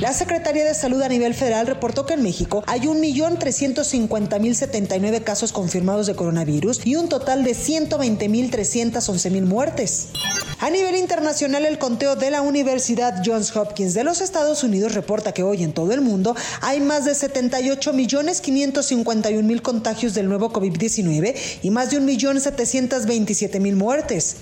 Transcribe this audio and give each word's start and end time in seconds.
La 0.00 0.12
Secretaría 0.12 0.64
de 0.64 0.74
Salud 0.74 1.00
a 1.02 1.08
nivel 1.08 1.34
federal 1.34 1.68
reportó 1.68 2.04
que 2.04 2.14
en 2.14 2.22
México 2.22 2.64
hay 2.66 2.80
1.350.079 2.80 5.22
casos 5.22 5.52
confirmados 5.52 6.08
de 6.08 6.16
coronavirus 6.16 6.84
y 6.84 6.96
un 6.96 7.08
total 7.08 7.44
de 7.44 7.52
120.311.000 7.52 9.44
muertes. 9.44 10.08
A 10.58 10.70
nivel 10.70 10.96
internacional, 10.96 11.64
el 11.64 11.78
conteo 11.78 12.16
de 12.16 12.32
la 12.32 12.42
Universidad 12.42 13.22
Johns 13.24 13.56
Hopkins 13.56 13.94
de 13.94 14.02
los 14.02 14.20
Estados 14.20 14.64
Unidos 14.64 14.94
reporta 14.94 15.30
que 15.32 15.44
hoy 15.44 15.62
en 15.62 15.72
todo 15.72 15.92
el 15.92 16.00
mundo 16.00 16.34
hay 16.60 16.80
más 16.80 17.04
de 17.04 17.12
78.551.000 17.12 19.62
contagios 19.62 20.14
del 20.14 20.28
nuevo 20.28 20.52
COVID-19 20.52 21.36
y 21.62 21.70
más 21.70 21.92
de 21.92 22.00
1.727.000 22.00 23.76
muertes. 23.76 24.38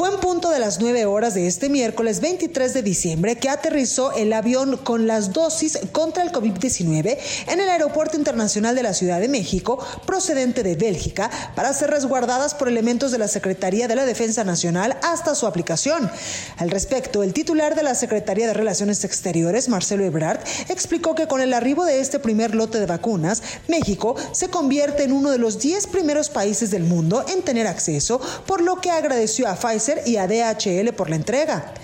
Fue 0.00 0.08
en 0.08 0.18
punto 0.18 0.48
de 0.48 0.60
las 0.60 0.80
9 0.80 1.04
horas 1.04 1.34
de 1.34 1.46
este 1.46 1.68
miércoles 1.68 2.20
23 2.20 2.72
de 2.72 2.82
diciembre 2.82 3.36
que 3.36 3.50
aterrizó 3.50 4.12
el 4.12 4.32
avión 4.32 4.78
con 4.78 5.06
las 5.06 5.34
dosis 5.34 5.78
contra 5.92 6.22
el 6.22 6.32
COVID-19 6.32 7.18
en 7.48 7.60
el 7.60 7.68
Aeropuerto 7.68 8.16
Internacional 8.16 8.74
de 8.74 8.82
la 8.82 8.94
Ciudad 8.94 9.20
de 9.20 9.28
México, 9.28 9.84
procedente 10.06 10.62
de 10.62 10.76
Bélgica, 10.76 11.30
para 11.54 11.74
ser 11.74 11.90
resguardadas 11.90 12.54
por 12.54 12.68
elementos 12.68 13.12
de 13.12 13.18
la 13.18 13.28
Secretaría 13.28 13.88
de 13.88 13.96
la 13.96 14.06
Defensa 14.06 14.42
Nacional 14.42 14.96
hasta 15.02 15.34
su 15.34 15.46
aplicación. 15.46 16.10
Al 16.56 16.70
respecto, 16.70 17.22
el 17.22 17.34
titular 17.34 17.74
de 17.74 17.82
la 17.82 17.94
Secretaría 17.94 18.46
de 18.46 18.54
Relaciones 18.54 19.04
Exteriores, 19.04 19.68
Marcelo 19.68 20.04
Ebrard, 20.04 20.40
explicó 20.70 21.14
que 21.14 21.26
con 21.26 21.42
el 21.42 21.52
arribo 21.52 21.84
de 21.84 22.00
este 22.00 22.20
primer 22.20 22.54
lote 22.54 22.80
de 22.80 22.86
vacunas, 22.86 23.42
México 23.68 24.14
se 24.32 24.48
convierte 24.48 25.02
en 25.02 25.12
uno 25.12 25.30
de 25.30 25.38
los 25.38 25.58
10 25.58 25.88
primeros 25.88 26.30
países 26.30 26.70
del 26.70 26.84
mundo 26.84 27.22
en 27.28 27.42
tener 27.42 27.66
acceso, 27.66 28.18
por 28.46 28.62
lo 28.62 28.80
que 28.80 28.90
agradeció 28.90 29.46
a 29.46 29.49
Pfizer 29.56 30.02
y 30.06 30.16
a 30.16 30.26
DHL 30.26 30.92
por 30.94 31.10
la 31.10 31.16
entrega. 31.16 31.74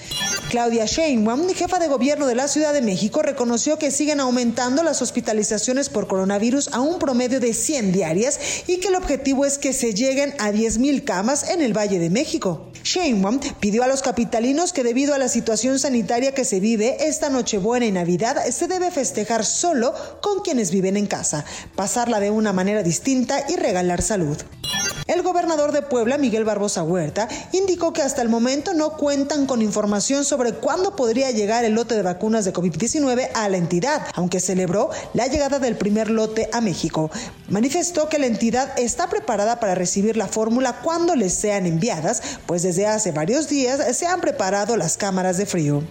Claudia 0.51 0.87
Sheinbaum, 0.87 1.49
jefa 1.49 1.81
de 1.81 1.89
gobierno 1.89 2.27
de 2.27 2.37
la 2.37 2.47
Ciudad 2.47 2.73
de 2.73 2.81
México, 2.81 3.21
reconoció 3.21 3.79
que 3.79 3.91
siguen 3.91 4.21
aumentando 4.21 4.85
las 4.85 5.03
hospitalizaciones 5.03 5.89
por 5.89 6.07
coronavirus 6.07 6.73
a 6.73 6.81
un 6.81 7.01
promedio 7.01 7.41
de 7.41 7.53
100 7.53 7.93
diarias 7.93 8.39
y 8.69 8.79
que 8.79 8.89
el 8.89 8.95
objetivo 8.95 9.45
es 9.45 9.59
que 9.59 9.73
se 9.73 9.93
lleguen 9.93 10.35
a 10.39 10.53
10.000 10.53 11.03
camas 11.05 11.51
en 11.51 11.63
el 11.63 11.77
Valle 11.77 11.99
de 11.99 12.11
México. 12.11 12.71
Sheinbaum 12.85 13.41
pidió 13.59 13.83
a 13.83 13.89
los 13.89 14.03
capitalinos 14.03 14.73
que 14.73 14.85
debido 14.85 15.15
a 15.15 15.19
la 15.19 15.29
situación 15.29 15.81
sanitaria 15.81 16.33
que 16.33 16.45
se 16.45 16.61
vive 16.61 16.97
esta 17.01 17.29
Nochebuena 17.29 17.87
y 17.87 17.91
Navidad 17.91 18.47
se 18.51 18.69
debe 18.69 18.93
festejar 18.93 19.45
solo 19.45 19.93
con 20.23 20.43
quienes 20.43 20.71
viven 20.71 20.97
en 20.97 21.07
casa, 21.07 21.45
pasarla 21.75 22.21
de 22.21 22.31
una 22.31 22.53
manera 22.53 22.85
distinta 22.85 23.45
y 23.49 23.57
regalar 23.57 24.01
salud. 24.01 24.37
El 25.07 25.23
gobernador 25.23 25.71
de 25.71 25.83
Puebla, 25.83 26.19
Miguel 26.19 26.45
Barbosa 26.45 26.83
Huerta, 26.83 27.29
indicó 27.53 27.93
que 27.93 28.03
hasta 28.03 28.23
el 28.23 28.29
momento 28.29 28.75
no 28.75 28.97
cuentan 28.97 29.47
con 29.47 29.63
información 29.63 30.25
sobre 30.25 30.55
cuándo 30.55 30.97
podría 30.97 31.31
llegar 31.31 31.65
el 31.65 31.75
lote 31.75 31.95
de 31.95 32.03
vacunas 32.03 32.45
de 32.45 32.53
COVID-19 32.53 33.29
a 33.33 33.49
la 33.49 33.57
entidad, 33.57 34.05
aunque 34.15 34.41
celebró 34.41 34.91
la 35.15 35.29
llegada 35.29 35.61
del 35.61 35.77
primer 35.77 36.11
lote 36.11 36.51
a 36.53 36.61
México. 36.61 37.09
Manifestó 37.49 38.09
que 38.09 38.19
la 38.19 38.27
entidad 38.27 38.77
está 38.79 39.09
preparada 39.09 39.61
para 39.61 39.77
recibir 39.77 40.17
la 40.17 40.27
fórmula 40.27 40.81
cuando 40.83 41.15
les 41.15 41.35
sean 41.35 41.67
enviadas, 41.67 42.21
pues 42.47 42.65
desde 42.65 42.89
hace 42.89 43.13
varios 43.13 43.49
días 43.49 43.97
se 43.97 44.07
han 44.07 44.21
preparado 44.21 44.77
las 44.77 44.97
cámaras 44.97 45.37
de 45.37 45.47
frío. 45.47 45.85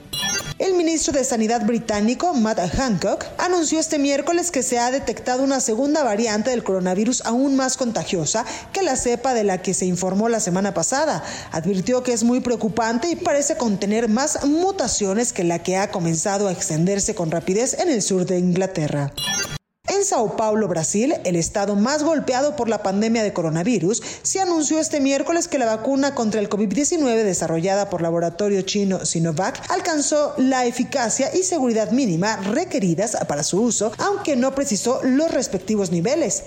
El 0.66 0.74
ministro 0.74 1.14
de 1.14 1.24
Sanidad 1.24 1.64
británico, 1.64 2.34
Matt 2.34 2.58
Hancock, 2.76 3.24
anunció 3.38 3.80
este 3.80 4.00
miércoles 4.00 4.50
que 4.50 4.64
se 4.64 4.80
ha 4.80 4.90
detectado 4.90 5.44
una 5.44 5.60
segunda 5.60 6.04
variante 6.04 6.50
del 6.50 6.64
coronavirus 6.64 7.22
aún 7.24 7.56
más 7.56 7.78
contagiosa 7.78 8.44
que 8.74 8.82
la 8.82 8.96
cepa 8.96 9.36
de 9.36 9.44
la 9.44 9.62
que 9.62 9.76
se 9.76 9.86
informó 9.86 10.28
la 10.28 10.40
semana 10.40 10.74
pasada. 10.74 11.24
Advirtió 11.52 12.02
que 12.02 12.14
es 12.14 12.24
muy 12.24 12.40
preocupante 12.40 13.12
y 13.12 13.16
parece 13.16 13.58
contener 13.58 14.10
más 14.10 14.44
mutaciones 14.44 15.34
que 15.34 15.44
la 15.44 15.60
que 15.60 15.78
ha 15.78 15.92
comenzado 15.92 16.48
a 16.48 16.52
extenderse 16.52 17.14
con 17.14 17.30
rapidez 17.30 17.76
en 17.76 17.90
el 17.90 18.02
sur 18.02 18.26
de 18.26 18.40
Inglaterra. 18.40 19.14
Sao 20.06 20.36
Paulo, 20.38 20.68
Brasil, 20.68 21.16
el 21.24 21.36
estado 21.36 21.76
más 21.76 22.04
golpeado 22.04 22.56
por 22.56 22.70
la 22.70 22.84
pandemia 22.84 23.24
de 23.24 23.34
coronavirus, 23.34 24.04
se 24.22 24.40
anunció 24.40 24.80
este 24.80 25.00
miércoles 25.00 25.48
que 25.48 25.58
la 25.58 25.66
vacuna 25.66 26.14
contra 26.14 26.40
el 26.40 26.50
COVID-19 26.50 27.24
desarrollada 27.24 27.90
por 27.90 28.02
laboratorio 28.02 28.62
chino 28.62 29.04
Sinovac 29.06 29.60
alcanzó 29.72 30.34
la 30.38 30.66
eficacia 30.66 31.36
y 31.36 31.44
seguridad 31.44 31.92
mínima 31.92 32.38
requeridas 32.38 33.18
para 33.28 33.44
su 33.44 33.62
uso, 33.62 33.92
aunque 33.98 34.36
no 34.36 34.54
precisó 34.54 35.02
los 35.04 35.32
respectivos 35.32 35.92
niveles. 35.92 36.44